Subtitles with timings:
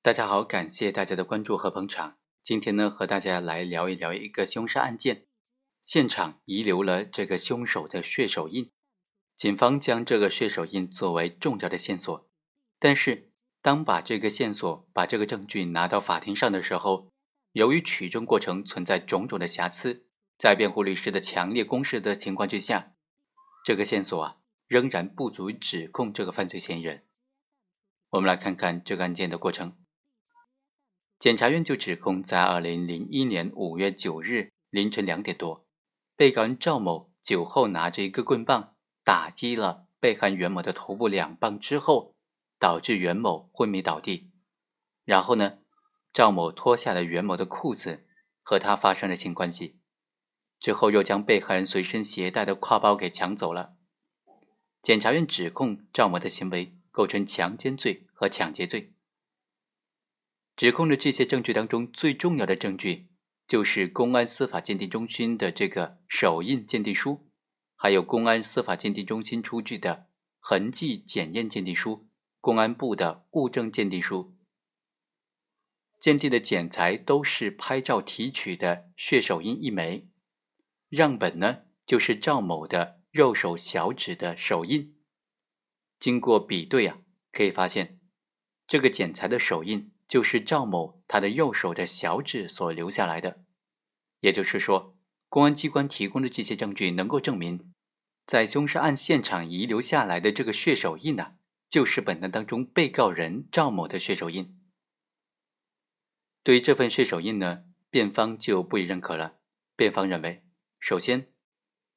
[0.00, 2.18] 大家好，感谢大家的关注和捧场。
[2.44, 5.26] 今天呢，和大家来聊一聊一个凶杀案件，
[5.82, 8.70] 现场遗留了这个凶手的血手印，
[9.36, 12.28] 警方将这个血手印作为重要的线索。
[12.78, 17.10] 但是，当把这个线索、把这个证据拿到法庭上的时候，
[17.52, 20.06] 由于取证过程存在种种的瑕疵，
[20.38, 22.94] 在辩护律师的强烈攻势的情况之下，
[23.64, 24.36] 这个线索啊，
[24.68, 27.04] 仍然不足以指控这个犯罪嫌疑人。
[28.10, 29.76] 我们来看看这个案件的过程。
[31.18, 35.66] 检察院就指控，在二零零一年五月九日凌晨两点多，
[36.14, 42.14] 被告人赵某酒后拿着一个棍棒打击了被害人袁某的头部两棒之后，
[42.60, 44.30] 导致袁某昏迷倒地。
[45.04, 45.58] 然后呢，
[46.12, 48.06] 赵某脱下了袁某的裤子，
[48.44, 49.80] 和他发生了性关系，
[50.60, 53.74] 之后又将被害人随身携带的挎包给抢走了。
[54.80, 58.94] 检察院指控赵某的行为构成强奸罪和抢劫罪。
[60.58, 63.06] 指控的这些证据当中，最重要的证据
[63.46, 67.30] 就是公安司法鉴定中心的这个手印鉴定书，
[67.76, 70.08] 还有公安司法鉴定中心出具的
[70.40, 72.08] 痕迹检验鉴定书、
[72.40, 74.34] 公安部的物证鉴定书。
[76.00, 80.08] 鉴定的检材都是拍照提取的血手印一枚，
[80.88, 84.96] 样本呢就是赵某的右手小指的手印。
[86.00, 86.98] 经过比对啊，
[87.30, 88.00] 可以发现
[88.66, 89.92] 这个检材的手印。
[90.08, 93.44] 就是赵某他的右手的小指所留下来的，
[94.20, 94.96] 也就是说，
[95.28, 97.72] 公安机关提供的这些证据能够证明，
[98.26, 101.34] 在凶杀案现场遗留下来的这个血手印呢，
[101.68, 104.58] 就是本案当中被告人赵某的血手印。
[106.42, 109.36] 对于这份血手印呢，辩方就不予认可了。
[109.76, 110.42] 辩方认为，
[110.80, 111.30] 首先，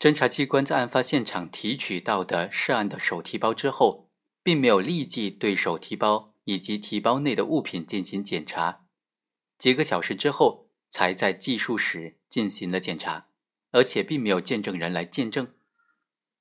[0.00, 4.10] 侦查机关在案发现场提取到的涉案的手提包之后，
[4.42, 6.31] 并没有立即对手提包。
[6.44, 8.86] 以及提包内的物品进行检查，
[9.58, 13.28] 几个小时之后才在技术室进行了检查，
[13.70, 15.54] 而且并没有见证人来见证。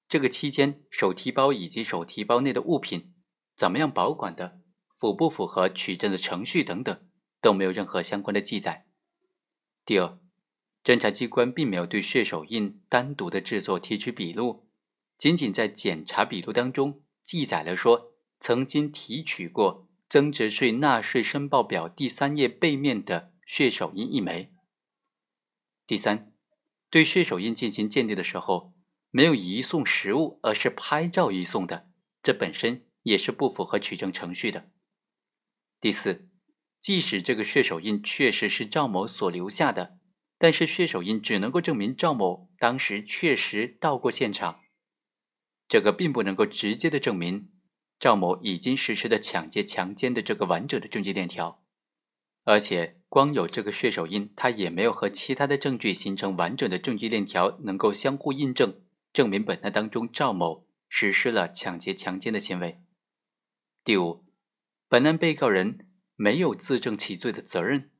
[0.09, 3.13] 这个期间，手提包以及手提包内的物品
[3.55, 4.59] 怎么样保管的，
[4.97, 7.07] 符不符合取证的程序等等，
[7.39, 8.87] 都没有任何相关的记载。
[9.85, 10.19] 第二，
[10.83, 14.67] 侦查机关并没有对血手印单独的制作提取笔录，
[15.17, 19.87] 仅仅在检查笔录当中记载了说曾经提取过。
[20.11, 24.53] 增值税纳税申报表第三页背面的血手印一枚。
[25.87, 26.33] 第三，
[26.89, 28.73] 对血手印进行鉴定的时候，
[29.09, 31.89] 没有移送实物，而是拍照移送的，
[32.21, 34.69] 这本身也是不符合取证程序的。
[35.79, 36.27] 第四，
[36.81, 39.97] 即使这个血手印确实是赵某所留下的，
[40.37, 44.59] 但是血手印只能够证明赵某当时确实到过现场，
[45.69, 47.50] 这个并不能够直接的证明。
[48.01, 51.61] 赵某已经实施了抢劫、强奸的这个完整的证据链条，
[52.43, 58.81] 而且光有这个血手印，他也没有和其他的证据形成完整的证据链条，能够相互印证，
[59.13, 62.81] 证明本案当中赵某实施了抢劫、强奸的行为。
[63.83, 64.25] 第五，
[64.89, 67.91] 本案被告人没有自证其罪的责任，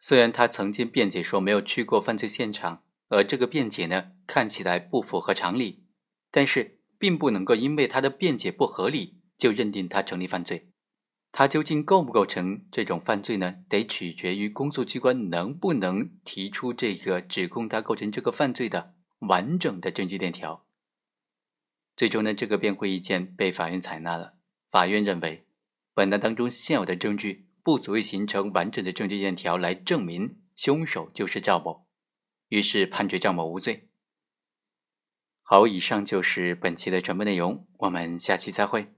[0.00, 5.84] 虽然他曾经辩解说没有去过犯罪现场，而这个辩解呢看起来不符合常理，
[6.30, 9.18] 但是并不能够因为他的辩解不合理。
[9.42, 10.68] 就认定他成立犯罪，
[11.32, 13.56] 他究竟构不构成这种犯罪呢？
[13.68, 20.64] 得取决于公诉机关能不能提出这个指控他构成这个犯罪的完整的证据链条。
[21.96, 24.34] 最终呢，这个辩护意见被法院采纳了。
[24.70, 25.44] 法院认为，
[25.92, 31.88] 本案当中现有的证据不足以形成完整的证据链条来证明凶手就是赵某，
[32.46, 33.88] 于是判决赵某无罪。
[35.42, 38.94] 好，以上就是本期的全部内容，我们下期再会。